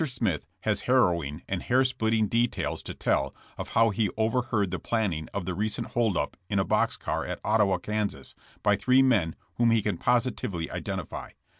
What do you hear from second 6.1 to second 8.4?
up in a box car at Ottawa, Kas.,